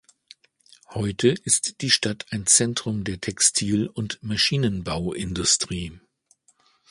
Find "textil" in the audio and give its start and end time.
3.21-3.85